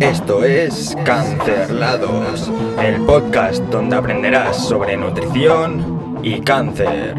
Esto 0.00 0.44
es 0.44 0.96
Cancerlados, 1.04 2.50
el 2.80 3.00
podcast 3.04 3.62
donde 3.64 3.96
aprenderás 3.96 4.68
sobre 4.68 4.96
nutrición 4.96 6.20
y 6.22 6.40
cáncer. 6.40 7.16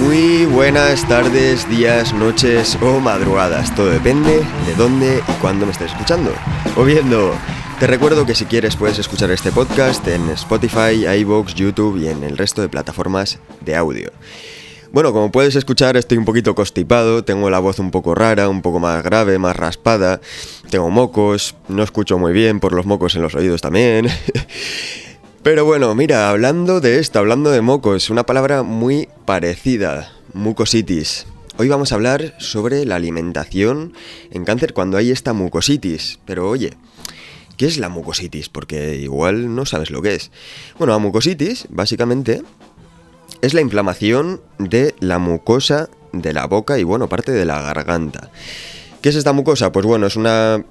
Muy 0.00 0.46
buenas 0.46 1.06
tardes, 1.06 1.68
días, 1.68 2.14
noches 2.14 2.78
o 2.80 2.98
madrugadas. 2.98 3.74
Todo 3.74 3.90
depende 3.90 4.42
de 4.66 4.74
dónde 4.76 5.22
y 5.28 5.32
cuándo 5.40 5.66
me 5.66 5.72
estés 5.72 5.92
escuchando 5.92 6.32
o 6.76 6.84
viendo. 6.84 7.34
Te 7.78 7.86
recuerdo 7.86 8.24
que 8.24 8.34
si 8.34 8.46
quieres 8.46 8.76
puedes 8.76 8.98
escuchar 8.98 9.30
este 9.30 9.52
podcast 9.52 10.06
en 10.08 10.30
Spotify, 10.30 11.06
iVoox, 11.20 11.54
YouTube 11.54 11.98
y 11.98 12.08
en 12.08 12.24
el 12.24 12.38
resto 12.38 12.62
de 12.62 12.70
plataformas 12.70 13.38
de 13.60 13.76
audio. 13.76 14.10
Bueno, 14.90 15.12
como 15.12 15.30
puedes 15.30 15.54
escuchar, 15.54 15.98
estoy 15.98 16.16
un 16.16 16.24
poquito 16.24 16.54
constipado, 16.54 17.22
tengo 17.22 17.50
la 17.50 17.58
voz 17.58 17.78
un 17.78 17.90
poco 17.90 18.14
rara, 18.14 18.48
un 18.48 18.62
poco 18.62 18.80
más 18.80 19.04
grave, 19.04 19.38
más 19.38 19.54
raspada, 19.54 20.22
tengo 20.70 20.88
mocos, 20.88 21.54
no 21.68 21.82
escucho 21.82 22.18
muy 22.18 22.32
bien 22.32 22.58
por 22.58 22.72
los 22.72 22.86
mocos 22.86 23.14
en 23.14 23.20
los 23.20 23.34
oídos 23.34 23.60
también. 23.60 24.08
Pero 25.42 25.66
bueno, 25.66 25.94
mira, 25.94 26.30
hablando 26.30 26.80
de 26.80 26.98
esto, 27.00 27.18
hablando 27.18 27.50
de 27.50 27.60
mocos, 27.60 28.08
una 28.08 28.24
palabra 28.24 28.62
muy 28.62 29.10
parecida, 29.26 30.10
mucositis. 30.32 31.26
Hoy 31.58 31.68
vamos 31.68 31.92
a 31.92 31.96
hablar 31.96 32.34
sobre 32.38 32.86
la 32.86 32.96
alimentación 32.96 33.92
en 34.30 34.44
cáncer 34.46 34.72
cuando 34.72 34.96
hay 34.96 35.10
esta 35.10 35.34
mucositis. 35.34 36.18
Pero 36.24 36.48
oye, 36.48 36.74
¿qué 37.58 37.66
es 37.66 37.76
la 37.76 37.90
mucositis? 37.90 38.48
Porque 38.48 38.96
igual 38.96 39.54
no 39.54 39.66
sabes 39.66 39.90
lo 39.90 40.00
que 40.00 40.14
es. 40.14 40.30
Bueno, 40.78 40.94
la 40.94 40.98
mucositis, 40.98 41.66
básicamente, 41.68 42.42
es 43.42 43.54
la 43.54 43.60
inflamación 43.60 44.40
de 44.58 44.94
la 45.00 45.18
mucosa 45.18 45.88
de 46.12 46.32
la 46.32 46.46
boca 46.46 46.78
y 46.78 46.84
bueno, 46.84 47.08
parte 47.08 47.32
de 47.32 47.44
la 47.44 47.60
garganta. 47.60 48.30
¿Qué 49.02 49.10
es 49.10 49.16
esta 49.16 49.32
mucosa? 49.32 49.72
Pues 49.72 49.86
bueno, 49.86 50.06
es 50.06 50.16
una 50.16 50.64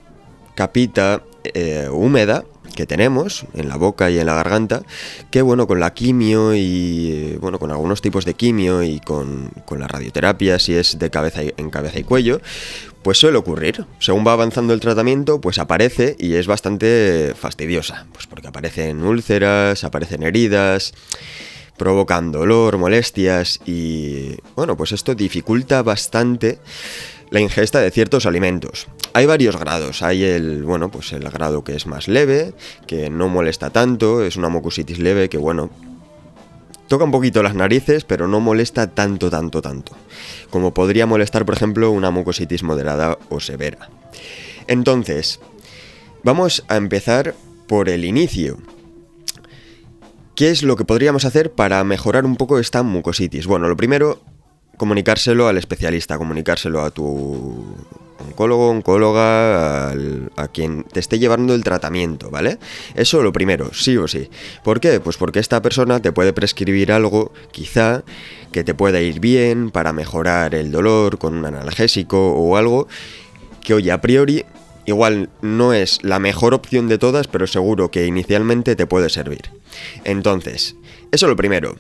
capita 0.56 1.24
eh, 1.44 1.88
húmeda 1.92 2.44
que 2.76 2.86
tenemos 2.86 3.46
en 3.54 3.70
la 3.70 3.78
boca 3.78 4.12
y 4.12 4.20
en 4.20 4.26
la 4.26 4.36
garganta, 4.36 4.84
que 5.32 5.42
bueno, 5.42 5.66
con 5.66 5.80
la 5.80 5.94
quimio 5.94 6.54
y 6.54 7.38
bueno, 7.40 7.58
con 7.58 7.72
algunos 7.72 8.02
tipos 8.02 8.26
de 8.26 8.36
quimio 8.36 8.84
y 8.84 9.00
con, 9.00 9.52
la 9.78 9.88
radioterapia, 9.88 10.60
si 10.60 10.76
es 10.76 11.00
de 11.00 11.10
cabeza 11.10 11.42
en 11.42 11.70
cabeza 11.70 12.00
y 12.00 12.04
cuello, 12.04 12.40
pues 13.02 13.18
suele 13.18 13.38
ocurrir. 13.38 13.86
Según 14.00 14.28
va 14.28 14.34
avanzando 14.34 14.74
el 14.74 14.80
tratamiento, 14.80 15.42
pues 15.42 15.58
aparece 15.58 16.16
y 16.20 16.36
es 16.36 16.46
bastante 16.46 17.34
fastidiosa, 17.40 18.06
pues 18.12 18.28
porque 18.28 18.50
aparecen 18.50 19.04
úlceras, 19.04 19.84
aparecen 19.84 20.24
heridas 20.24 20.94
provocan 21.78 22.32
dolor, 22.32 22.78
molestias 22.78 23.60
y 23.66 24.36
bueno, 24.56 24.76
pues 24.76 24.92
esto 24.92 25.16
dificulta 25.16 25.84
bastante 25.84 26.60
la 27.30 27.40
ingesta 27.40 27.80
de 27.80 27.92
ciertos 27.92 28.26
alimentos. 28.26 28.88
Hay 29.14 29.26
varios 29.26 29.58
grados, 29.58 30.02
hay 30.02 30.24
el, 30.24 30.64
bueno, 30.64 30.90
pues 30.90 31.14
el 31.14 31.30
grado 31.30 31.64
que 31.64 31.76
es 31.76 31.86
más 31.88 32.08
leve, 32.08 32.54
que 32.86 33.10
no 33.10 33.28
molesta 33.28 33.70
tanto, 33.70 34.24
es 34.24 34.38
una 34.38 34.50
mucositis 34.50 35.00
leve 35.00 35.30
que 35.30 35.38
bueno, 35.38 35.70
toca 36.88 37.04
un 37.04 37.12
poquito 37.12 37.44
las 37.44 37.56
narices, 37.56 38.04
pero 38.04 38.28
no 38.28 38.40
molesta 38.40 38.88
tanto, 38.88 39.30
tanto, 39.30 39.62
tanto. 39.62 39.94
Como 40.50 40.74
podría 40.74 41.06
molestar, 41.06 41.46
por 41.46 41.56
ejemplo, 41.56 41.92
una 41.92 42.12
mucositis 42.12 42.64
moderada 42.64 43.18
o 43.30 43.40
severa. 43.40 43.90
Entonces, 44.68 45.40
vamos 46.24 46.64
a 46.68 46.78
empezar 46.78 47.36
por 47.68 47.90
el 47.90 48.06
inicio. 48.06 48.58
¿Qué 50.38 50.52
es 50.52 50.62
lo 50.62 50.76
que 50.76 50.86
podríamos 50.86 51.26
hacer 51.26 51.52
para 51.52 51.84
mejorar 51.84 52.24
un 52.24 52.36
poco 52.36 52.60
esta 52.60 52.84
mucositis? 52.84 53.48
Bueno, 53.48 53.68
lo 53.68 53.76
primero, 53.76 54.22
comunicárselo 54.78 55.48
al 55.48 55.58
especialista, 55.58 56.20
comunicárselo 56.20 56.84
a 56.84 56.92
tu 56.92 57.76
oncólogo, 58.20 58.70
oncóloga, 58.70 59.90
a 59.90 60.48
quien 60.54 60.84
te 60.84 61.00
esté 61.00 61.18
llevando 61.18 61.56
el 61.56 61.64
tratamiento, 61.64 62.30
¿vale? 62.30 62.60
Eso 62.94 63.24
lo 63.24 63.34
primero, 63.34 63.74
sí 63.74 63.98
o 63.98 64.08
sí. 64.08 64.30
¿Por 64.64 64.80
qué? 64.80 65.00
Pues 65.00 65.18
porque 65.18 65.40
esta 65.40 65.60
persona 65.64 66.04
te 66.04 66.12
puede 66.12 66.34
prescribir 66.34 66.92
algo, 66.92 67.34
quizá, 67.50 68.04
que 68.52 68.64
te 68.64 68.76
pueda 68.76 69.02
ir 69.02 69.20
bien 69.20 69.72
para 69.72 69.92
mejorar 69.92 70.54
el 70.54 70.72
dolor 70.72 71.18
con 71.18 71.36
un 71.36 71.46
analgésico 71.48 72.34
o 72.34 72.58
algo 72.58 72.88
que, 73.64 73.74
oye, 73.74 73.92
a 73.92 74.02
priori 74.02 74.46
igual 74.88 75.30
no 75.42 75.74
es 75.74 76.00
la 76.02 76.18
mejor 76.18 76.56
opción 76.56 76.88
de 76.88 76.98
todas, 76.98 77.28
pero 77.28 77.46
seguro 77.46 77.92
que 77.92 78.08
inicialmente 78.08 78.76
te 78.76 78.88
puede 78.88 79.10
servir. 79.10 79.52
Entonces, 80.06 80.76
eso 81.12 81.26
es 81.28 81.30
lo 81.30 81.36
primero. 81.36 81.76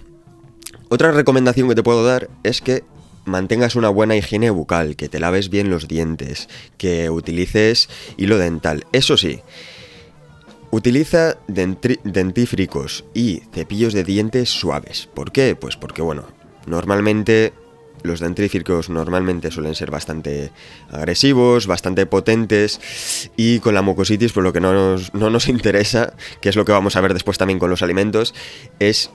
Otra 0.89 1.11
recomendación 1.11 1.67
que 1.67 1.75
te 1.75 1.83
puedo 1.83 2.05
dar 2.05 2.29
es 2.43 2.61
que 2.61 2.83
mantengas 3.25 3.75
una 3.75 3.89
buena 3.89 4.15
higiene 4.15 4.49
bucal, 4.49 4.95
que 4.95 5.09
te 5.09 5.19
laves 5.19 5.49
bien 5.49 5.69
los 5.69 5.87
dientes, 5.87 6.49
que 6.77 7.09
utilices 7.09 7.89
hilo 8.17 8.37
dental. 8.37 8.85
Eso 8.91 9.15
sí, 9.17 9.39
utiliza 10.71 11.37
dentífricos 11.47 13.05
y 13.13 13.41
cepillos 13.53 13.93
de 13.93 14.03
dientes 14.03 14.49
suaves. 14.49 15.09
¿Por 15.13 15.31
qué? 15.31 15.55
Pues 15.55 15.77
porque, 15.77 16.01
bueno, 16.01 16.25
normalmente 16.65 17.53
los 18.03 18.19
dentríficos 18.19 18.89
normalmente 18.89 19.51
suelen 19.51 19.75
ser 19.75 19.91
bastante 19.91 20.51
agresivos, 20.89 21.67
bastante 21.67 22.05
potentes 22.05 23.29
y 23.35 23.59
con 23.59 23.73
la 23.73 23.81
mucositis, 23.81 24.31
por 24.31 24.43
lo 24.43 24.53
que 24.53 24.61
no 24.61 24.73
nos, 24.73 25.13
no 25.13 25.29
nos 25.29 25.47
interesa, 25.49 26.13
que 26.41 26.49
es 26.49 26.55
lo 26.55 26.65
que 26.65 26.71
vamos 26.71 26.95
a 26.95 27.01
ver 27.01 27.13
después 27.13 27.37
también 27.37 27.59
con 27.59 27.69
los 27.69 27.81
alimentos, 27.81 28.33
es 28.79 29.11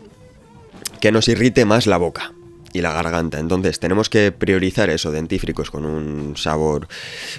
que 1.00 1.12
nos 1.12 1.28
irrite 1.28 1.65
más 1.65 1.87
la 1.87 1.97
boca 1.97 2.32
y 2.72 2.81
la 2.81 2.93
garganta. 2.93 3.38
Entonces 3.38 3.78
tenemos 3.78 4.09
que 4.09 4.32
priorizar 4.32 4.91
eso, 4.91 5.10
dentífricos 5.10 5.70
con 5.70 5.84
un 5.84 6.37
sabor 6.37 6.88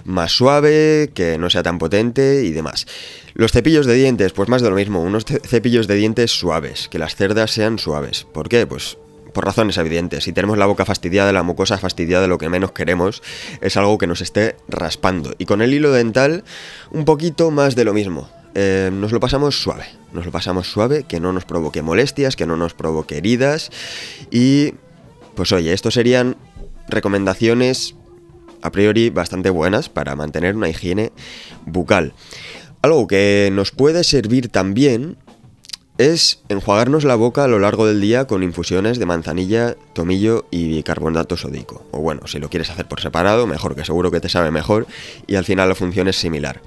más 0.05 0.31
suave, 0.31 1.11
que 1.13 1.37
no 1.37 1.49
sea 1.49 1.63
tan 1.63 1.77
potente 1.79 2.43
y 2.43 2.51
demás. 2.51 2.85
Los 3.33 3.51
cepillos 3.51 3.85
de 3.85 3.95
dientes, 3.95 4.33
pues 4.33 4.49
más 4.49 4.61
de 4.61 4.69
lo 4.69 4.75
mismo, 4.75 5.01
unos 5.01 5.25
cepillos 5.25 5.87
de 5.87 5.95
dientes 5.95 6.31
suaves, 6.31 6.87
que 6.87 6.99
las 6.99 7.15
cerdas 7.15 7.51
sean 7.51 7.79
suaves. 7.79 8.25
¿Por 8.31 8.49
qué? 8.49 8.67
Pues 8.67 8.97
por 9.33 9.45
razones 9.45 9.77
evidentes. 9.77 10.23
Si 10.23 10.33
tenemos 10.33 10.57
la 10.57 10.65
boca 10.65 10.85
fastidiada, 10.85 11.31
la 11.31 11.43
mucosa 11.43 11.77
fastidiada, 11.77 12.27
lo 12.27 12.37
que 12.37 12.49
menos 12.49 12.71
queremos 12.71 13.21
es 13.61 13.75
algo 13.77 13.97
que 13.97 14.07
nos 14.07 14.21
esté 14.21 14.55
raspando. 14.67 15.33
Y 15.37 15.45
con 15.45 15.61
el 15.61 15.73
hilo 15.73 15.91
dental, 15.91 16.43
un 16.91 17.05
poquito 17.05 17.51
más 17.51 17.75
de 17.75 17.83
lo 17.83 17.93
mismo. 17.93 18.29
Eh, 18.55 18.91
nos 18.93 19.11
lo 19.11 19.19
pasamos 19.19 19.61
suave, 19.61 19.85
nos 20.13 20.25
lo 20.25 20.31
pasamos 20.31 20.71
suave, 20.71 21.03
que 21.03 21.19
no 21.19 21.33
nos 21.33 21.43
provoque 21.43 21.81
molestias, 21.81 22.35
que 22.35 22.45
no 22.45 22.55
nos 22.55 22.73
provoque 22.73 23.17
heridas. 23.17 23.71
Y 24.29 24.75
pues 25.35 25.51
oye, 25.51 25.73
estos 25.73 25.95
serían 25.95 26.37
recomendaciones 26.87 27.95
a 28.61 28.71
priori 28.71 29.09
bastante 29.09 29.49
buenas 29.49 29.89
para 29.89 30.15
mantener 30.15 30.55
una 30.55 30.69
higiene 30.69 31.11
bucal. 31.65 32.13
Algo 32.81 33.07
que 33.07 33.49
nos 33.51 33.71
puede 33.71 34.03
servir 34.03 34.49
también 34.49 35.17
es 35.97 36.41
enjuagarnos 36.49 37.03
la 37.03 37.15
boca 37.15 37.43
a 37.43 37.47
lo 37.47 37.59
largo 37.59 37.85
del 37.85 38.01
día 38.01 38.25
con 38.25 38.43
infusiones 38.43 38.97
de 38.97 39.05
manzanilla, 39.05 39.75
tomillo 39.93 40.45
y 40.49 40.67
bicarbonato 40.67 41.37
sódico. 41.37 41.85
O 41.91 41.99
bueno, 41.99 42.27
si 42.27 42.39
lo 42.39 42.49
quieres 42.49 42.69
hacer 42.69 42.87
por 42.87 43.01
separado, 43.01 43.45
mejor, 43.45 43.75
que 43.75 43.85
seguro 43.85 44.09
que 44.09 44.19
te 44.19 44.29
sabe 44.29 44.51
mejor 44.51 44.87
y 45.27 45.35
al 45.35 45.45
final 45.45 45.69
la 45.69 45.75
función 45.75 46.07
es 46.07 46.15
similar. 46.15 46.61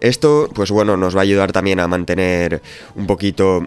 Esto, 0.00 0.48
pues 0.54 0.70
bueno, 0.70 0.96
nos 0.96 1.14
va 1.14 1.20
a 1.20 1.22
ayudar 1.22 1.52
también 1.52 1.80
a 1.80 1.88
mantener 1.88 2.62
un 2.94 3.06
poquito 3.06 3.66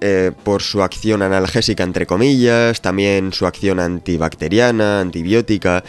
eh, 0.00 0.32
por 0.44 0.62
su 0.62 0.82
acción 0.82 1.22
analgésica, 1.22 1.82
entre 1.82 2.06
comillas, 2.06 2.80
también 2.80 3.32
su 3.32 3.46
acción 3.46 3.80
antibacteriana, 3.80 5.00
antibiótica, 5.00 5.82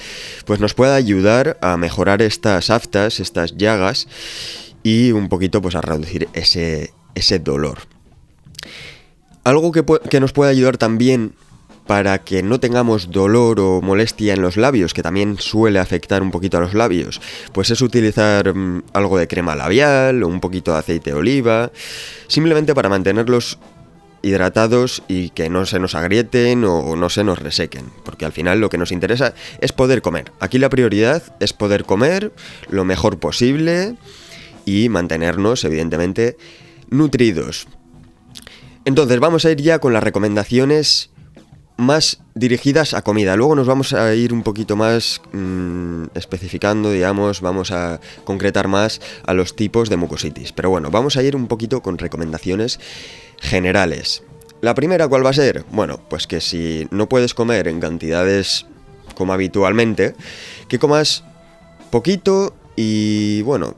pues 0.45 0.59
nos 0.59 0.73
puede 0.73 0.95
ayudar 0.95 1.57
a 1.61 1.77
mejorar 1.77 2.21
estas 2.21 2.69
aftas, 2.69 3.19
estas 3.19 3.55
llagas 3.55 4.07
y 4.83 5.11
un 5.11 5.29
poquito 5.29 5.61
pues 5.61 5.75
a 5.75 5.81
reducir 5.81 6.27
ese, 6.33 6.93
ese 7.15 7.39
dolor. 7.39 7.79
Algo 9.43 9.71
que, 9.71 10.19
nos 10.19 10.33
puede 10.33 10.51
ayudar 10.51 10.77
también 10.77 11.33
para 11.85 12.23
que 12.23 12.41
no 12.41 12.59
tengamos 12.59 13.11
dolor 13.11 13.59
o 13.59 13.79
molestia 13.81 14.33
en 14.33 14.41
los 14.41 14.57
labios, 14.57 14.93
que 14.93 15.03
también 15.03 15.37
suele 15.37 15.77
afectar 15.77 16.23
un 16.23 16.31
poquito 16.31 16.57
a 16.57 16.61
los 16.61 16.73
labios, 16.73 17.21
pues 17.53 17.69
es 17.69 17.81
utilizar 17.81 18.55
mm, 18.55 18.83
algo 18.93 19.19
de 19.19 19.27
crema 19.27 19.55
labial 19.55 20.23
o 20.23 20.27
un 20.27 20.39
poquito 20.39 20.71
de 20.71 20.79
aceite 20.79 21.11
de 21.11 21.17
oliva, 21.17 21.71
simplemente 22.27 22.73
para 22.73 22.89
mantenerlos 22.89 23.59
hidratados 24.23 25.03
y 25.07 25.29
que 25.29 25.51
no 25.51 25.67
se 25.67 25.77
nos 25.77 25.93
agrieten 25.93 26.65
o 26.65 26.95
no 26.95 27.11
se 27.11 27.23
nos 27.23 27.37
resequen, 27.37 27.85
porque 28.03 28.25
al 28.25 28.31
final 28.31 28.59
lo 28.59 28.69
que 28.69 28.79
nos 28.79 28.91
interesa 28.91 29.35
es 29.61 29.71
poder 29.71 30.01
comer. 30.01 30.31
Aquí 30.39 30.57
la 30.57 30.69
prioridad 30.69 31.21
es 31.39 31.53
poder 31.53 31.85
comer 31.85 32.31
lo 32.67 32.83
mejor 32.83 33.19
posible 33.19 33.95
y 34.65 34.89
mantenernos, 34.89 35.63
evidentemente, 35.63 36.37
nutridos. 36.89 37.67
Entonces 38.85 39.19
vamos 39.19 39.45
a 39.45 39.51
ir 39.51 39.61
ya 39.61 39.79
con 39.79 39.93
las 39.93 40.03
recomendaciones 40.03 41.09
más 41.77 42.19
dirigidas 42.35 42.93
a 42.93 43.01
comida. 43.01 43.35
Luego 43.35 43.55
nos 43.55 43.67
vamos 43.67 43.93
a 43.93 44.13
ir 44.15 44.33
un 44.33 44.43
poquito 44.43 44.75
más 44.75 45.21
mm, 45.33 46.05
especificando, 46.13 46.91
digamos, 46.91 47.41
vamos 47.41 47.71
a 47.71 47.99
concretar 48.23 48.67
más 48.67 49.01
a 49.25 49.33
los 49.33 49.55
tipos 49.55 49.89
de 49.89 49.97
mucositis. 49.97 50.51
Pero 50.51 50.69
bueno, 50.69 50.91
vamos 50.91 51.17
a 51.17 51.23
ir 51.23 51.35
un 51.35 51.47
poquito 51.47 51.81
con 51.81 51.97
recomendaciones 51.97 52.79
generales. 53.39 54.23
La 54.61 54.73
primera, 54.73 55.07
¿cuál 55.07 55.25
va 55.25 55.31
a 55.31 55.33
ser? 55.33 55.65
Bueno, 55.71 55.99
pues 56.09 56.27
que 56.27 56.39
si 56.39 56.87
no 56.91 57.09
puedes 57.09 57.33
comer 57.33 57.67
en 57.67 57.79
cantidades 57.79 58.65
como 59.15 59.33
habitualmente, 59.33 60.15
que 60.67 60.79
comas 60.79 61.23
poquito 61.89 62.55
y 62.75 63.41
bueno, 63.43 63.75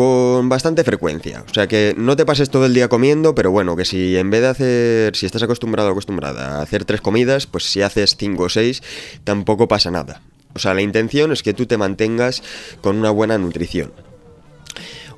con 0.00 0.48
bastante 0.48 0.82
frecuencia. 0.82 1.44
O 1.50 1.52
sea 1.52 1.66
que 1.66 1.94
no 1.94 2.16
te 2.16 2.24
pases 2.24 2.48
todo 2.48 2.64
el 2.64 2.72
día 2.72 2.88
comiendo, 2.88 3.34
pero 3.34 3.50
bueno, 3.50 3.76
que 3.76 3.84
si 3.84 4.16
en 4.16 4.30
vez 4.30 4.40
de 4.40 4.46
hacer, 4.46 5.14
si 5.14 5.26
estás 5.26 5.42
acostumbrado 5.42 5.90
o 5.90 5.92
acostumbrada 5.92 6.56
a 6.56 6.62
hacer 6.62 6.86
tres 6.86 7.02
comidas, 7.02 7.46
pues 7.46 7.64
si 7.64 7.82
haces 7.82 8.16
cinco 8.16 8.44
o 8.44 8.48
seis, 8.48 8.82
tampoco 9.24 9.68
pasa 9.68 9.90
nada. 9.90 10.22
O 10.54 10.58
sea, 10.58 10.72
la 10.72 10.80
intención 10.80 11.32
es 11.32 11.42
que 11.42 11.52
tú 11.52 11.66
te 11.66 11.76
mantengas 11.76 12.42
con 12.80 12.96
una 12.96 13.10
buena 13.10 13.36
nutrición. 13.36 13.92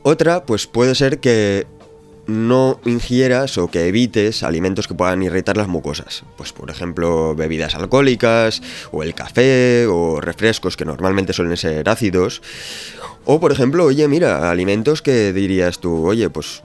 Otra, 0.02 0.46
pues 0.46 0.66
puede 0.66 0.96
ser 0.96 1.20
que 1.20 1.64
no 2.32 2.80
ingieras 2.84 3.58
o 3.58 3.68
que 3.68 3.86
evites 3.86 4.42
alimentos 4.42 4.88
que 4.88 4.94
puedan 4.94 5.22
irritar 5.22 5.56
las 5.56 5.68
mucosas. 5.68 6.24
Pues 6.36 6.52
por 6.52 6.70
ejemplo, 6.70 7.34
bebidas 7.34 7.74
alcohólicas, 7.74 8.62
o 8.90 9.02
el 9.02 9.14
café, 9.14 9.86
o 9.86 10.20
refrescos 10.20 10.76
que 10.76 10.84
normalmente 10.84 11.32
suelen 11.32 11.56
ser 11.56 11.88
ácidos. 11.88 12.42
O 13.24 13.38
por 13.40 13.52
ejemplo, 13.52 13.84
oye, 13.84 14.08
mira, 14.08 14.50
alimentos 14.50 15.02
que 15.02 15.32
dirías 15.32 15.78
tú, 15.78 16.06
oye, 16.06 16.28
pues 16.30 16.62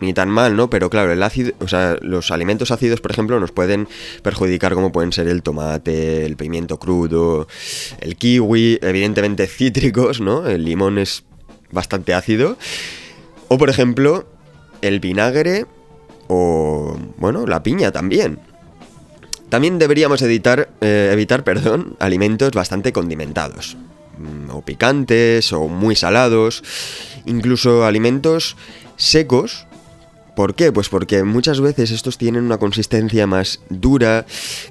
ni 0.00 0.12
tan 0.12 0.28
mal, 0.28 0.56
¿no? 0.56 0.70
Pero 0.70 0.90
claro, 0.90 1.12
el 1.12 1.22
ácido, 1.22 1.52
o 1.60 1.68
sea, 1.68 1.96
los 2.00 2.30
alimentos 2.30 2.70
ácidos, 2.70 3.00
por 3.00 3.10
ejemplo, 3.10 3.40
nos 3.40 3.52
pueden 3.52 3.88
perjudicar 4.22 4.74
como 4.74 4.92
pueden 4.92 5.12
ser 5.12 5.28
el 5.28 5.42
tomate, 5.42 6.26
el 6.26 6.36
pimiento 6.36 6.78
crudo, 6.78 7.48
el 8.00 8.16
kiwi, 8.16 8.78
evidentemente 8.82 9.46
cítricos, 9.46 10.20
¿no? 10.20 10.46
El 10.46 10.64
limón 10.64 10.98
es 10.98 11.24
bastante 11.70 12.14
ácido. 12.14 12.56
O 13.48 13.58
por 13.58 13.70
ejemplo, 13.70 14.26
el 14.86 15.00
vinagre 15.00 15.66
o, 16.28 16.96
bueno, 17.16 17.46
la 17.46 17.62
piña 17.62 17.92
también. 17.92 18.38
También 19.48 19.78
deberíamos 19.78 20.22
editar, 20.22 20.68
eh, 20.80 21.10
evitar 21.12 21.44
perdón, 21.44 21.96
alimentos 21.98 22.52
bastante 22.52 22.92
condimentados, 22.92 23.76
mm, 24.18 24.50
o 24.50 24.62
picantes, 24.62 25.52
o 25.52 25.68
muy 25.68 25.96
salados, 25.96 26.62
incluso 27.26 27.84
alimentos 27.84 28.56
secos. 28.96 29.66
¿Por 30.36 30.54
qué? 30.54 30.72
Pues 30.72 30.88
porque 30.88 31.22
muchas 31.22 31.60
veces 31.60 31.90
estos 31.90 32.18
tienen 32.18 32.44
una 32.44 32.58
consistencia 32.58 33.26
más 33.26 33.60
dura, 33.70 34.26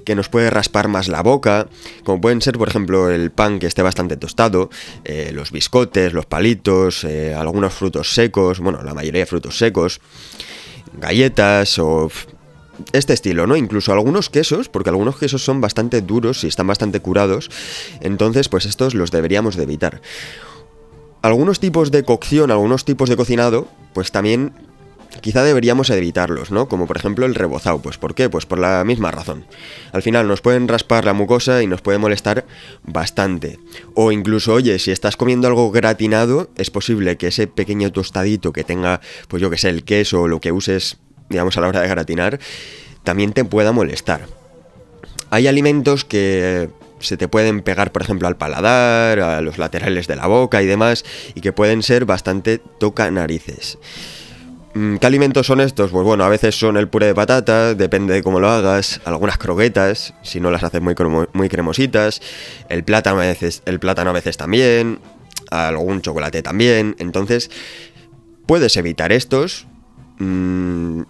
que 0.06 0.16
nos 0.16 0.28
puede 0.28 0.50
raspar 0.50 0.88
más 0.90 1.08
la 1.08 1.22
boca, 1.22 1.68
como 2.04 2.20
pueden 2.20 2.42
ser, 2.42 2.58
por 2.58 2.68
ejemplo, 2.68 3.10
el 3.10 3.32
pan 3.32 3.60
que 3.60 3.68
esté 3.68 3.82
bastante 3.82 4.18
tostado, 4.18 4.70
eh, 5.06 5.32
los 5.34 5.52
biscotes, 5.52 6.12
los 6.14 6.26
palitos, 6.26 7.04
eh, 7.06 7.34
algunos 7.34 7.74
frutos 7.74 8.14
secos, 8.14 8.60
bueno, 8.60 8.84
la 8.84 8.94
mayoría 8.94 9.22
de 9.22 9.26
frutos 9.26 9.58
secos, 9.58 10.02
galletas 11.00 11.80
o 11.80 12.10
este 12.92 13.14
estilo, 13.14 13.48
¿no? 13.48 13.56
Incluso 13.56 13.94
algunos 13.94 14.30
quesos, 14.30 14.68
porque 14.68 14.90
algunos 14.90 15.18
quesos 15.18 15.44
son 15.44 15.62
bastante 15.62 16.02
duros 16.02 16.44
y 16.44 16.48
están 16.48 16.68
bastante 16.68 17.00
curados, 17.00 17.50
entonces 18.02 18.50
pues 18.50 18.66
estos 18.66 18.96
los 18.96 19.12
deberíamos 19.12 19.56
de 19.56 19.64
evitar. 19.64 20.02
Algunos 21.22 21.62
tipos 21.62 21.90
de 21.92 22.04
cocción, 22.04 22.52
algunos 22.52 22.84
tipos 22.84 23.08
de 23.10 23.16
cocinado, 23.16 23.68
pues 23.94 24.12
también 24.12 24.52
quizá 25.22 25.44
deberíamos 25.44 25.90
evitarlos, 25.90 26.52
¿no? 26.52 26.68
Como 26.68 26.88
por 26.88 26.98
ejemplo 26.98 27.26
el 27.26 27.36
rebozado. 27.36 27.80
Pues 27.80 27.98
¿por 27.98 28.16
qué? 28.16 28.30
Pues 28.30 28.46
por 28.46 28.60
la 28.60 28.84
misma 28.84 29.12
razón. 29.12 29.46
Al 29.92 30.02
final 30.02 30.28
nos 30.28 30.42
pueden 30.42 30.68
raspar 30.68 31.06
la 31.06 31.14
mucosa 31.14 31.64
y 31.64 31.68
nos 31.68 31.82
puede 31.82 31.98
molestar 31.98 32.46
bastante. 32.84 33.60
O 33.94 34.12
incluso, 34.12 34.54
oye, 34.54 34.80
si 34.80 34.92
estás 34.92 35.18
comiendo 35.18 35.48
algo 35.48 35.72
gratinado, 35.72 36.50
es 36.58 36.72
posible 36.72 37.18
que 37.18 37.28
ese 37.28 37.48
pequeño 37.48 37.92
tostadito 37.92 38.54
que 38.54 38.64
tenga, 38.64 39.02
pues 39.28 39.42
yo 39.42 39.50
que 39.50 39.58
sé, 39.58 39.70
el 39.70 39.84
queso 39.84 40.22
o 40.22 40.28
lo 40.28 40.40
que 40.40 40.52
uses, 40.52 40.98
digamos, 41.30 41.58
a 41.58 41.62
la 41.62 41.68
hora 41.68 41.82
de 41.82 41.88
gratinar, 41.88 42.40
también 43.04 43.34
te 43.34 43.46
pueda 43.46 43.72
molestar. 43.72 44.28
Hay 45.30 45.48
alimentos 45.48 46.06
que 46.06 46.70
se 47.00 47.18
te 47.18 47.28
pueden 47.28 47.62
pegar, 47.62 47.92
por 47.92 48.02
ejemplo, 48.02 48.28
al 48.28 48.38
paladar, 48.38 49.20
a 49.20 49.42
los 49.42 49.58
laterales 49.58 50.08
de 50.08 50.16
la 50.16 50.28
boca 50.28 50.62
y 50.62 50.66
demás, 50.66 51.04
y 51.36 51.42
que 51.42 51.52
pueden 51.52 51.84
ser 51.84 52.06
bastante 52.06 52.60
toca 52.80 53.10
narices. 53.12 53.78
Mm, 54.76 54.96
¿Qué 54.96 55.06
alimentos 55.08 55.46
son 55.46 55.62
estos? 55.62 55.92
Pues 55.92 56.04
bueno, 56.04 56.24
a 56.24 56.30
veces 56.30 56.56
son 56.58 56.78
el 56.78 56.88
puré 56.88 57.08
de 57.08 57.16
patata, 57.16 57.76
depende 57.76 58.14
de 58.14 58.24
cómo 58.24 58.40
lo 58.40 58.50
hagas, 58.50 59.02
algunas 59.06 59.38
croquetas, 59.38 60.16
si 60.24 60.40
no 60.40 60.50
las 60.50 60.64
haces 60.64 60.82
muy, 60.82 60.96
muy 61.34 61.50
cremositas, 61.50 62.22
el 62.70 62.84
plátano, 62.84 63.20
a 63.20 63.26
veces, 63.26 63.62
el 63.66 63.80
plátano 63.80 64.10
a 64.10 64.14
veces 64.14 64.36
también, 64.36 65.00
algún 65.52 66.02
chocolate 66.02 66.42
también, 66.42 66.96
entonces 66.98 67.52
puedes 68.48 68.76
evitar 68.78 69.12
estos. 69.12 69.68
Mm, 70.18 71.02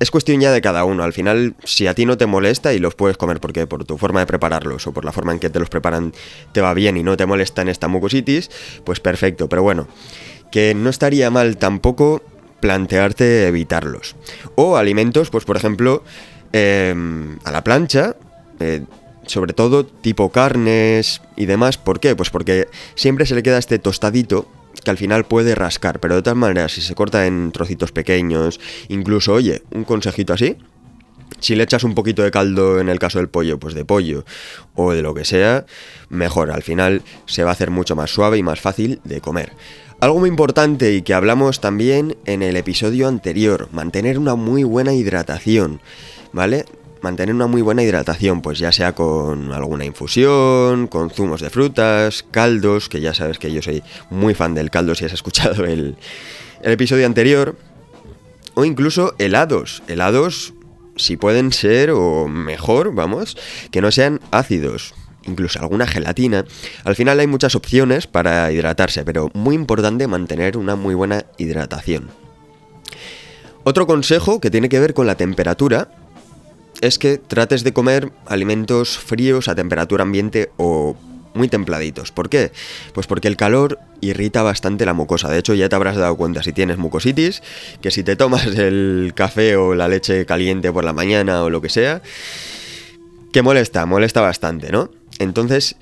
es 0.00 0.10
cuestión 0.10 0.40
ya 0.40 0.50
de 0.50 0.60
cada 0.60 0.84
uno. 0.84 1.04
Al 1.04 1.12
final, 1.12 1.54
si 1.62 1.86
a 1.86 1.94
ti 1.94 2.06
no 2.06 2.18
te 2.18 2.26
molesta 2.26 2.74
y 2.74 2.80
los 2.80 2.96
puedes 2.96 3.16
comer 3.16 3.38
porque 3.38 3.68
por 3.68 3.84
tu 3.84 3.98
forma 3.98 4.18
de 4.18 4.26
prepararlos 4.26 4.84
o 4.88 4.92
por 4.92 5.04
la 5.04 5.12
forma 5.12 5.30
en 5.30 5.38
que 5.38 5.48
te 5.48 5.60
los 5.60 5.68
preparan 5.68 6.12
te 6.50 6.60
va 6.60 6.74
bien 6.74 6.96
y 6.96 7.04
no 7.04 7.16
te 7.16 7.24
molesta 7.24 7.62
en 7.62 7.68
esta 7.68 7.86
mucositis, 7.86 8.50
pues 8.84 8.98
perfecto. 8.98 9.48
Pero 9.48 9.62
bueno, 9.62 9.86
que 10.50 10.74
no 10.74 10.90
estaría 10.90 11.30
mal 11.30 11.56
tampoco 11.56 12.20
plantearte 12.62 13.48
evitarlos. 13.48 14.14
O 14.54 14.76
alimentos, 14.76 15.30
pues 15.30 15.44
por 15.44 15.56
ejemplo, 15.56 16.04
em, 16.52 17.38
a 17.44 17.50
la 17.50 17.64
plancha, 17.64 18.14
eh, 18.60 18.84
sobre 19.26 19.52
todo 19.52 19.84
tipo 19.84 20.30
carnes 20.30 21.20
y 21.36 21.46
demás. 21.46 21.76
¿Por 21.76 21.98
qué? 21.98 22.14
Pues 22.14 22.30
porque 22.30 22.68
siempre 22.94 23.26
se 23.26 23.34
le 23.34 23.42
queda 23.42 23.58
este 23.58 23.80
tostadito 23.80 24.48
que 24.84 24.90
al 24.90 24.96
final 24.96 25.24
puede 25.24 25.54
rascar, 25.56 25.98
pero 25.98 26.14
de 26.14 26.22
todas 26.22 26.36
maneras, 26.36 26.72
si 26.72 26.80
se 26.80 26.94
corta 26.94 27.26
en 27.26 27.50
trocitos 27.50 27.90
pequeños, 27.90 28.60
incluso, 28.88 29.34
oye, 29.34 29.62
un 29.72 29.84
consejito 29.84 30.32
así, 30.32 30.56
si 31.40 31.56
le 31.56 31.64
echas 31.64 31.82
un 31.82 31.94
poquito 31.94 32.22
de 32.22 32.30
caldo 32.30 32.78
en 32.80 32.88
el 32.88 33.00
caso 33.00 33.18
del 33.18 33.28
pollo, 33.28 33.58
pues 33.58 33.74
de 33.74 33.84
pollo 33.84 34.24
o 34.76 34.92
de 34.92 35.02
lo 35.02 35.14
que 35.14 35.24
sea, 35.24 35.66
mejor. 36.08 36.52
Al 36.52 36.62
final 36.62 37.02
se 37.26 37.42
va 37.42 37.50
a 37.50 37.52
hacer 37.54 37.70
mucho 37.70 37.96
más 37.96 38.10
suave 38.10 38.38
y 38.38 38.42
más 38.44 38.60
fácil 38.60 39.00
de 39.02 39.20
comer. 39.20 39.52
Algo 40.02 40.18
muy 40.18 40.28
importante 40.28 40.94
y 40.94 41.02
que 41.02 41.14
hablamos 41.14 41.60
también 41.60 42.16
en 42.24 42.42
el 42.42 42.56
episodio 42.56 43.06
anterior, 43.06 43.68
mantener 43.70 44.18
una 44.18 44.34
muy 44.34 44.64
buena 44.64 44.94
hidratación, 44.94 45.80
¿vale? 46.32 46.64
Mantener 47.02 47.32
una 47.32 47.46
muy 47.46 47.62
buena 47.62 47.84
hidratación, 47.84 48.42
pues 48.42 48.58
ya 48.58 48.72
sea 48.72 48.96
con 48.96 49.52
alguna 49.52 49.84
infusión, 49.84 50.88
con 50.88 51.10
zumos 51.10 51.40
de 51.40 51.50
frutas, 51.50 52.24
caldos, 52.32 52.88
que 52.88 53.00
ya 53.00 53.14
sabes 53.14 53.38
que 53.38 53.52
yo 53.52 53.62
soy 53.62 53.84
muy 54.10 54.34
fan 54.34 54.54
del 54.54 54.70
caldo 54.70 54.96
si 54.96 55.04
has 55.04 55.12
escuchado 55.12 55.64
el, 55.66 55.94
el 56.62 56.72
episodio 56.72 57.06
anterior, 57.06 57.56
o 58.54 58.64
incluso 58.64 59.14
helados, 59.18 59.84
helados 59.86 60.52
si 60.96 61.16
pueden 61.16 61.52
ser 61.52 61.92
o 61.92 62.26
mejor, 62.26 62.92
vamos, 62.92 63.36
que 63.70 63.80
no 63.80 63.92
sean 63.92 64.18
ácidos, 64.32 64.94
incluso 65.24 65.60
alguna 65.60 65.86
gelatina. 65.86 66.44
Al 66.84 66.96
final 66.96 67.20
hay 67.20 67.26
muchas 67.26 67.54
opciones 67.54 68.06
para 68.06 68.50
hidratarse, 68.52 69.04
pero 69.04 69.30
muy 69.34 69.54
importante 69.54 70.06
mantener 70.06 70.56
una 70.56 70.76
muy 70.76 70.94
buena 70.94 71.24
hidratación. 71.38 72.10
Otro 73.64 73.86
consejo 73.86 74.40
que 74.40 74.50
tiene 74.50 74.68
que 74.68 74.80
ver 74.80 74.94
con 74.94 75.06
la 75.06 75.16
temperatura 75.16 75.88
es 76.80 76.98
que 76.98 77.18
trates 77.18 77.62
de 77.62 77.72
comer 77.72 78.10
alimentos 78.26 78.98
fríos 78.98 79.46
a 79.48 79.54
temperatura 79.54 80.02
ambiente 80.02 80.50
o 80.56 80.96
muy 81.34 81.48
templaditos. 81.48 82.12
¿Por 82.12 82.28
qué? 82.28 82.52
Pues 82.92 83.06
porque 83.06 83.28
el 83.28 83.36
calor 83.36 83.78
irrita 84.00 84.42
bastante 84.42 84.84
la 84.84 84.94
mucosa. 84.94 85.30
De 85.30 85.38
hecho, 85.38 85.54
ya 85.54 85.68
te 85.68 85.76
habrás 85.76 85.96
dado 85.96 86.16
cuenta 86.16 86.42
si 86.42 86.52
tienes 86.52 86.78
mucositis, 86.78 87.42
que 87.80 87.90
si 87.90 88.02
te 88.02 88.16
tomas 88.16 88.46
el 88.56 89.12
café 89.14 89.56
o 89.56 89.74
la 89.74 89.88
leche 89.88 90.26
caliente 90.26 90.72
por 90.72 90.84
la 90.84 90.92
mañana 90.92 91.42
o 91.42 91.50
lo 91.50 91.60
que 91.60 91.68
sea, 91.68 92.02
que 93.32 93.42
molesta, 93.42 93.86
molesta 93.86 94.20
bastante, 94.20 94.70
¿no? 94.70 94.90
Entonces, 95.22 95.76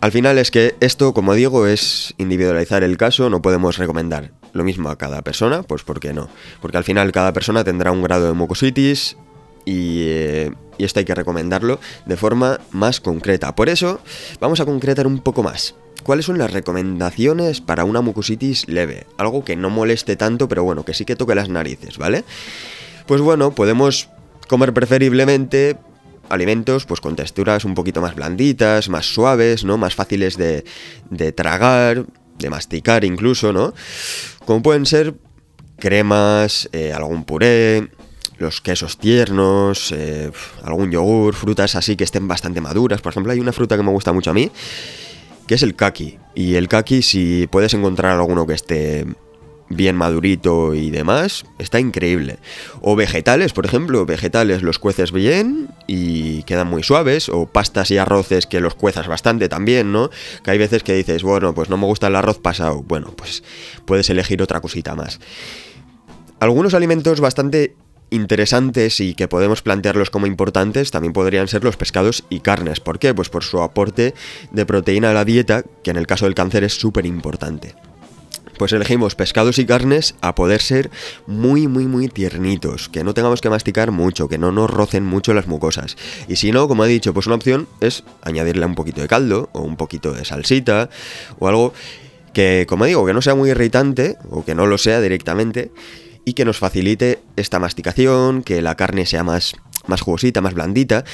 al 0.00 0.12
final 0.12 0.38
es 0.38 0.50
que 0.50 0.74
esto, 0.80 1.14
como 1.14 1.34
digo, 1.34 1.66
es 1.66 2.14
individualizar 2.18 2.82
el 2.84 2.96
caso, 2.96 3.30
no 3.30 3.42
podemos 3.42 3.78
recomendar 3.78 4.32
lo 4.52 4.64
mismo 4.64 4.90
a 4.90 4.98
cada 4.98 5.22
persona, 5.22 5.62
pues 5.62 5.82
¿por 5.82 6.00
qué 6.00 6.12
no? 6.12 6.28
Porque 6.60 6.76
al 6.76 6.84
final 6.84 7.10
cada 7.12 7.32
persona 7.32 7.64
tendrá 7.64 7.90
un 7.90 8.02
grado 8.02 8.26
de 8.26 8.34
mucositis 8.34 9.16
y, 9.64 10.02
eh, 10.06 10.52
y 10.78 10.84
esto 10.84 10.98
hay 10.98 11.04
que 11.04 11.14
recomendarlo 11.14 11.80
de 12.06 12.16
forma 12.16 12.60
más 12.70 13.00
concreta. 13.00 13.54
Por 13.54 13.68
eso, 13.68 14.00
vamos 14.40 14.60
a 14.60 14.66
concretar 14.66 15.06
un 15.06 15.20
poco 15.20 15.42
más. 15.42 15.74
¿Cuáles 16.02 16.26
son 16.26 16.36
las 16.36 16.52
recomendaciones 16.52 17.62
para 17.62 17.84
una 17.84 18.02
mucositis 18.02 18.68
leve? 18.68 19.06
Algo 19.16 19.42
que 19.42 19.56
no 19.56 19.70
moleste 19.70 20.16
tanto, 20.16 20.48
pero 20.48 20.64
bueno, 20.64 20.84
que 20.84 20.92
sí 20.92 21.06
que 21.06 21.16
toque 21.16 21.34
las 21.34 21.48
narices, 21.48 21.96
¿vale? 21.96 22.24
Pues 23.06 23.22
bueno, 23.22 23.54
podemos 23.54 24.10
comer 24.48 24.74
preferiblemente 24.74 25.78
alimentos 26.28 26.84
pues 26.86 27.00
con 27.00 27.16
texturas 27.16 27.64
un 27.64 27.74
poquito 27.74 28.00
más 28.00 28.14
blanditas, 28.14 28.88
más 28.88 29.06
suaves, 29.06 29.64
¿no? 29.64 29.78
Más 29.78 29.94
fáciles 29.94 30.36
de, 30.36 30.64
de 31.10 31.32
tragar, 31.32 32.06
de 32.38 32.50
masticar 32.50 33.04
incluso, 33.04 33.52
¿no? 33.52 33.74
Como 34.44 34.62
pueden 34.62 34.86
ser 34.86 35.14
cremas, 35.78 36.68
eh, 36.72 36.92
algún 36.92 37.24
puré, 37.24 37.88
los 38.38 38.60
quesos 38.60 38.98
tiernos, 38.98 39.92
eh, 39.92 40.30
algún 40.62 40.90
yogur, 40.90 41.34
frutas 41.34 41.74
así 41.76 41.96
que 41.96 42.04
estén 42.04 42.28
bastante 42.28 42.60
maduras. 42.60 43.00
Por 43.00 43.12
ejemplo, 43.12 43.32
hay 43.32 43.40
una 43.40 43.52
fruta 43.52 43.76
que 43.76 43.82
me 43.82 43.90
gusta 43.90 44.12
mucho 44.12 44.30
a 44.30 44.34
mí, 44.34 44.50
que 45.46 45.54
es 45.54 45.62
el 45.62 45.74
kaki. 45.74 46.18
Y 46.34 46.54
el 46.54 46.68
kaki, 46.68 47.02
si 47.02 47.46
puedes 47.46 47.74
encontrar 47.74 48.12
alguno 48.18 48.46
que 48.46 48.54
esté 48.54 49.06
bien 49.68 49.96
madurito 49.96 50.74
y 50.74 50.90
demás, 50.90 51.44
está 51.58 51.80
increíble. 51.80 52.38
O 52.80 52.96
vegetales, 52.96 53.52
por 53.52 53.66
ejemplo, 53.66 54.04
vegetales 54.06 54.62
los 54.62 54.78
cueces 54.78 55.12
bien 55.12 55.68
y 55.86 56.42
quedan 56.44 56.68
muy 56.68 56.82
suaves, 56.82 57.28
o 57.28 57.46
pastas 57.46 57.90
y 57.90 57.98
arroces 57.98 58.46
que 58.46 58.60
los 58.60 58.74
cuezas 58.74 59.08
bastante 59.08 59.48
también, 59.48 59.92
¿no? 59.92 60.10
Que 60.42 60.52
hay 60.52 60.58
veces 60.58 60.82
que 60.82 60.94
dices, 60.94 61.22
bueno, 61.22 61.54
pues 61.54 61.70
no 61.70 61.76
me 61.76 61.86
gusta 61.86 62.08
el 62.08 62.16
arroz 62.16 62.38
pasado, 62.38 62.82
bueno, 62.82 63.14
pues 63.16 63.42
puedes 63.84 64.08
elegir 64.10 64.42
otra 64.42 64.60
cosita 64.60 64.94
más. 64.94 65.20
Algunos 66.40 66.74
alimentos 66.74 67.20
bastante 67.20 67.76
interesantes 68.10 69.00
y 69.00 69.14
que 69.14 69.28
podemos 69.28 69.62
plantearlos 69.62 70.10
como 70.10 70.26
importantes 70.26 70.90
también 70.90 71.12
podrían 71.12 71.48
ser 71.48 71.64
los 71.64 71.76
pescados 71.76 72.24
y 72.28 72.40
carnes. 72.40 72.78
¿Por 72.80 72.98
qué? 72.98 73.14
Pues 73.14 73.28
por 73.28 73.42
su 73.42 73.60
aporte 73.60 74.14
de 74.52 74.66
proteína 74.66 75.10
a 75.10 75.14
la 75.14 75.24
dieta, 75.24 75.64
que 75.82 75.90
en 75.90 75.96
el 75.96 76.06
caso 76.06 76.26
del 76.26 76.34
cáncer 76.34 76.64
es 76.64 76.74
súper 76.74 77.06
importante 77.06 77.74
pues 78.58 78.72
elegimos 78.72 79.14
pescados 79.14 79.58
y 79.58 79.66
carnes 79.66 80.14
a 80.20 80.34
poder 80.34 80.60
ser 80.60 80.90
muy, 81.26 81.68
muy, 81.68 81.86
muy 81.86 82.08
tiernitos, 82.08 82.88
que 82.88 83.04
no 83.04 83.14
tengamos 83.14 83.40
que 83.40 83.50
masticar 83.50 83.90
mucho, 83.90 84.28
que 84.28 84.38
no 84.38 84.52
nos 84.52 84.70
rocen 84.70 85.04
mucho 85.04 85.34
las 85.34 85.46
mucosas. 85.46 85.96
Y 86.28 86.36
si 86.36 86.52
no, 86.52 86.68
como 86.68 86.84
he 86.84 86.88
dicho, 86.88 87.12
pues 87.14 87.26
una 87.26 87.36
opción 87.36 87.68
es 87.80 88.04
añadirle 88.22 88.66
un 88.66 88.74
poquito 88.74 89.00
de 89.00 89.08
caldo 89.08 89.50
o 89.52 89.60
un 89.60 89.76
poquito 89.76 90.12
de 90.12 90.24
salsita 90.24 90.90
o 91.38 91.48
algo 91.48 91.74
que, 92.32 92.66
como 92.68 92.84
digo, 92.84 93.06
que 93.06 93.14
no 93.14 93.22
sea 93.22 93.34
muy 93.34 93.50
irritante 93.50 94.16
o 94.30 94.44
que 94.44 94.54
no 94.54 94.66
lo 94.66 94.78
sea 94.78 95.00
directamente 95.00 95.70
y 96.24 96.34
que 96.34 96.44
nos 96.44 96.58
facilite 96.58 97.20
esta 97.36 97.58
masticación, 97.58 98.42
que 98.42 98.62
la 98.62 98.76
carne 98.76 99.06
sea 99.06 99.24
más, 99.24 99.54
más 99.86 100.00
jugosita, 100.00 100.40
más 100.40 100.54
blandita. 100.54 101.04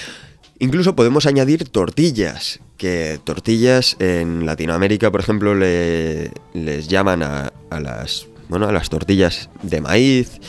Incluso 0.59 0.95
podemos 0.95 1.27
añadir 1.27 1.69
tortillas, 1.69 2.61
que 2.81 3.21
tortillas 3.23 3.95
en 3.99 4.47
Latinoamérica, 4.47 5.11
por 5.11 5.21
ejemplo, 5.21 5.55
le, 5.55 6.31
les 6.55 6.89
llaman 6.89 7.23
a, 7.23 7.53
las, 7.79 8.27
bueno, 8.49 8.67
a 8.67 8.73
las 8.73 8.89
tortillas 8.89 9.51
de 9.63 9.83
maíz. 9.83 10.41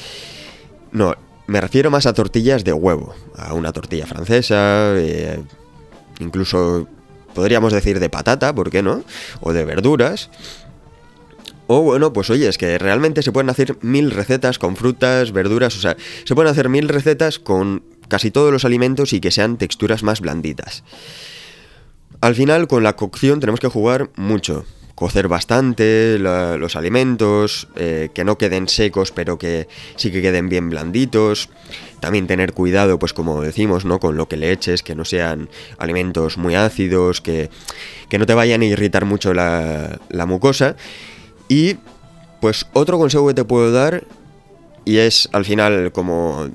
No, 0.93 1.13
me 1.47 1.59
refiero 1.59 1.91
más 1.91 2.05
a 2.05 2.13
tortillas 2.13 2.63
de 2.63 2.71
huevo, 2.71 3.13
a 3.35 3.53
una 3.53 3.73
tortilla 3.73 4.07
francesa, 4.07 4.93
eh, 4.95 5.43
incluso 6.21 6.87
podríamos 7.35 7.73
decir 7.73 7.99
de 7.99 8.09
patata, 8.09 8.55
¿por 8.55 8.69
qué 8.69 8.81
no? 8.81 9.03
O 9.41 9.51
de 9.51 9.65
verduras. 9.65 10.29
O 11.67 11.81
bueno, 11.81 12.13
pues 12.13 12.29
oye, 12.29 12.47
es 12.47 12.57
que 12.57 12.77
realmente 12.77 13.23
se 13.23 13.33
pueden 13.33 13.49
hacer 13.49 13.75
mil 13.81 14.09
recetas 14.09 14.57
con 14.57 14.77
frutas, 14.77 15.33
verduras, 15.33 15.75
o 15.75 15.81
sea, 15.81 15.97
se 16.23 16.33
pueden 16.33 16.49
hacer 16.49 16.69
mil 16.69 16.87
recetas 16.87 17.39
con 17.39 17.83
casi 18.07 18.31
todos 18.31 18.53
los 18.53 18.63
alimentos 18.63 19.11
y 19.11 19.19
que 19.19 19.31
sean 19.31 19.57
texturas 19.57 20.01
más 20.01 20.21
blanditas. 20.21 20.85
Al 22.21 22.35
final, 22.35 22.67
con 22.67 22.83
la 22.83 22.95
cocción 22.95 23.39
tenemos 23.39 23.59
que 23.59 23.67
jugar 23.67 24.11
mucho. 24.15 24.63
Cocer 24.93 25.27
bastante 25.27 26.19
los 26.19 26.75
alimentos, 26.75 27.67
eh, 27.75 28.09
que 28.13 28.23
no 28.23 28.37
queden 28.37 28.67
secos, 28.67 29.11
pero 29.11 29.39
que 29.39 29.67
sí 29.95 30.11
que 30.11 30.21
queden 30.21 30.47
bien 30.47 30.69
blanditos. 30.69 31.49
También 31.99 32.27
tener 32.27 32.53
cuidado, 32.53 32.99
pues 32.99 33.13
como 33.13 33.41
decimos, 33.41 33.83
¿no? 33.83 33.99
Con 33.99 34.15
lo 34.15 34.27
que 34.27 34.37
le 34.37 34.51
eches, 34.51 34.83
que 34.83 34.93
no 34.93 35.03
sean 35.03 35.49
alimentos 35.79 36.37
muy 36.37 36.53
ácidos, 36.53 37.21
que, 37.21 37.49
que 38.09 38.19
no 38.19 38.27
te 38.27 38.35
vayan 38.35 38.61
a 38.61 38.65
irritar 38.65 39.05
mucho 39.05 39.33
la, 39.33 39.99
la 40.09 40.27
mucosa. 40.27 40.75
Y 41.47 41.77
pues 42.39 42.67
otro 42.73 42.99
consejo 42.99 43.27
que 43.27 43.33
te 43.33 43.43
puedo 43.43 43.71
dar, 43.71 44.03
y 44.85 44.97
es 44.97 45.29
al 45.31 45.45
final 45.45 45.91
como 45.91 46.49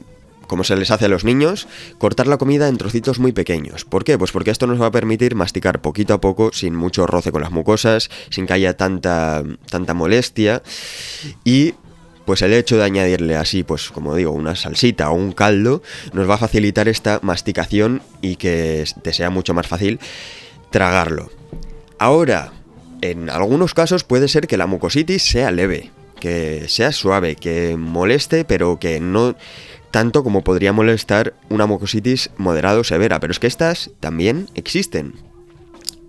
como 0.46 0.64
se 0.64 0.76
les 0.76 0.90
hace 0.90 1.06
a 1.06 1.08
los 1.08 1.24
niños, 1.24 1.68
cortar 1.98 2.26
la 2.26 2.38
comida 2.38 2.68
en 2.68 2.76
trocitos 2.76 3.18
muy 3.18 3.32
pequeños. 3.32 3.84
¿Por 3.84 4.04
qué? 4.04 4.18
Pues 4.18 4.32
porque 4.32 4.50
esto 4.50 4.66
nos 4.66 4.80
va 4.80 4.86
a 4.86 4.90
permitir 4.90 5.34
masticar 5.34 5.80
poquito 5.80 6.14
a 6.14 6.20
poco, 6.20 6.50
sin 6.52 6.74
mucho 6.74 7.06
roce 7.06 7.32
con 7.32 7.42
las 7.42 7.50
mucosas, 7.50 8.10
sin 8.30 8.46
que 8.46 8.54
haya 8.54 8.76
tanta, 8.76 9.42
tanta 9.70 9.94
molestia. 9.94 10.62
Y 11.44 11.74
pues 12.26 12.42
el 12.42 12.52
hecho 12.52 12.76
de 12.76 12.84
añadirle 12.84 13.36
así, 13.36 13.62
pues 13.62 13.90
como 13.90 14.14
digo, 14.14 14.32
una 14.32 14.56
salsita 14.56 15.10
o 15.10 15.14
un 15.14 15.32
caldo, 15.32 15.82
nos 16.12 16.28
va 16.28 16.34
a 16.34 16.38
facilitar 16.38 16.88
esta 16.88 17.20
masticación 17.22 18.02
y 18.20 18.36
que 18.36 18.84
te 19.02 19.12
sea 19.12 19.30
mucho 19.30 19.54
más 19.54 19.68
fácil 19.68 20.00
tragarlo. 20.70 21.30
Ahora, 21.98 22.52
en 23.00 23.30
algunos 23.30 23.74
casos 23.74 24.04
puede 24.04 24.28
ser 24.28 24.48
que 24.48 24.56
la 24.56 24.66
mucositis 24.66 25.22
sea 25.22 25.50
leve, 25.52 25.92
que 26.20 26.66
sea 26.68 26.92
suave, 26.92 27.36
que 27.36 27.76
moleste, 27.76 28.44
pero 28.44 28.78
que 28.78 29.00
no 29.00 29.36
tanto 29.90 30.22
como 30.22 30.44
podría 30.44 30.72
molestar 30.72 31.34
una 31.48 31.66
mucositis 31.66 32.30
moderada 32.36 32.80
o 32.80 32.84
severa, 32.84 33.20
pero 33.20 33.32
es 33.32 33.38
que 33.38 33.46
estas 33.46 33.90
también 34.00 34.48
existen. 34.54 35.14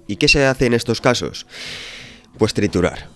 ¿Y 0.08 0.16
qué 0.18 0.28
se 0.28 0.46
hace 0.46 0.66
en 0.66 0.74
estos 0.74 1.02
casos? 1.02 1.46
Pues 2.38 2.54
triturar. 2.54 3.10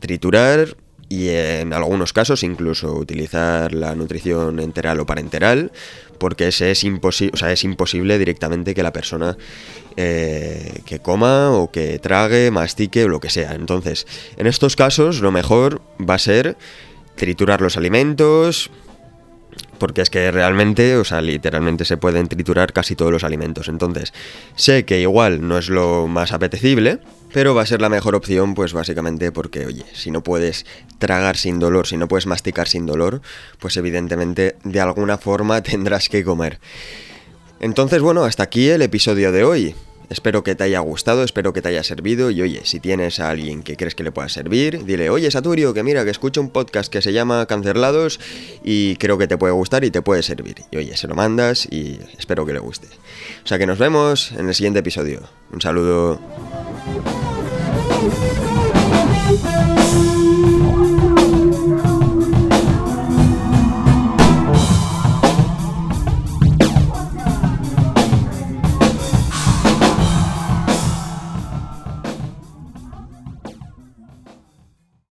Triturar 0.00 0.76
y 1.08 1.28
en 1.28 1.72
algunos 1.72 2.12
casos 2.12 2.42
incluso 2.42 2.92
utilizar 2.94 3.72
la 3.72 3.94
nutrición 3.94 4.58
enteral 4.58 4.98
o 5.00 5.06
parenteral, 5.06 5.70
porque 6.18 6.48
es, 6.48 6.84
imposible 6.84 8.18
directamente 8.18 8.74
que 8.74 8.82
la 8.82 8.92
persona 8.92 9.36
eh, 9.96 10.80
que 10.84 10.98
coma 10.98 11.52
o 11.52 11.70
que 11.70 11.98
trague, 11.98 12.50
mastique 12.50 13.04
o 13.04 13.08
lo 13.08 13.20
que 13.20 13.30
sea. 13.30 13.54
Entonces, 13.54 14.06
en 14.36 14.46
estos 14.46 14.74
casos 14.74 15.20
lo 15.20 15.30
mejor 15.30 15.80
va 15.98 16.14
a 16.14 16.18
ser 16.18 16.56
triturar 17.14 17.60
los 17.60 17.76
alimentos, 17.76 18.70
porque 19.78 20.02
es 20.02 20.10
que 20.10 20.30
realmente, 20.30 20.96
o 20.96 21.04
sea, 21.04 21.20
literalmente 21.20 21.84
se 21.84 21.96
pueden 21.96 22.28
triturar 22.28 22.72
casi 22.72 22.96
todos 22.96 23.12
los 23.12 23.24
alimentos. 23.24 23.68
Entonces, 23.68 24.12
sé 24.54 24.84
que 24.84 25.00
igual 25.00 25.46
no 25.46 25.58
es 25.58 25.68
lo 25.68 26.06
más 26.06 26.32
apetecible, 26.32 27.00
pero 27.32 27.54
va 27.54 27.62
a 27.62 27.66
ser 27.66 27.80
la 27.80 27.88
mejor 27.88 28.14
opción, 28.14 28.54
pues 28.54 28.72
básicamente 28.72 29.32
porque, 29.32 29.66
oye, 29.66 29.84
si 29.92 30.10
no 30.10 30.22
puedes 30.22 30.64
tragar 30.98 31.36
sin 31.36 31.58
dolor, 31.58 31.86
si 31.86 31.96
no 31.96 32.08
puedes 32.08 32.26
masticar 32.26 32.68
sin 32.68 32.86
dolor, 32.86 33.20
pues 33.58 33.76
evidentemente 33.76 34.56
de 34.64 34.80
alguna 34.80 35.18
forma 35.18 35.62
tendrás 35.62 36.08
que 36.08 36.24
comer. 36.24 36.58
Entonces, 37.60 38.00
bueno, 38.00 38.24
hasta 38.24 38.42
aquí 38.42 38.68
el 38.68 38.82
episodio 38.82 39.32
de 39.32 39.44
hoy. 39.44 39.74
Espero 40.08 40.44
que 40.44 40.54
te 40.54 40.64
haya 40.64 40.80
gustado, 40.80 41.24
espero 41.24 41.52
que 41.52 41.62
te 41.62 41.68
haya 41.68 41.82
servido 41.82 42.30
y 42.30 42.40
oye, 42.40 42.60
si 42.64 42.80
tienes 42.80 43.18
a 43.18 43.30
alguien 43.30 43.62
que 43.62 43.76
crees 43.76 43.94
que 43.94 44.04
le 44.04 44.12
pueda 44.12 44.28
servir, 44.28 44.84
dile, 44.84 45.10
oye 45.10 45.30
Saturio, 45.30 45.74
que 45.74 45.82
mira, 45.82 46.04
que 46.04 46.10
escucho 46.10 46.40
un 46.40 46.50
podcast 46.50 46.92
que 46.92 47.02
se 47.02 47.12
llama 47.12 47.46
Cancelados 47.46 48.20
y 48.62 48.96
creo 48.96 49.18
que 49.18 49.26
te 49.26 49.36
puede 49.36 49.52
gustar 49.52 49.84
y 49.84 49.90
te 49.90 50.02
puede 50.02 50.22
servir. 50.22 50.62
Y 50.70 50.76
oye, 50.76 50.96
se 50.96 51.08
lo 51.08 51.14
mandas 51.14 51.66
y 51.70 51.98
espero 52.18 52.46
que 52.46 52.52
le 52.52 52.60
guste. 52.60 52.86
O 53.44 53.46
sea 53.46 53.58
que 53.58 53.66
nos 53.66 53.78
vemos 53.78 54.32
en 54.32 54.48
el 54.48 54.54
siguiente 54.54 54.80
episodio. 54.80 55.22
Un 55.52 55.60
saludo. 55.60 56.65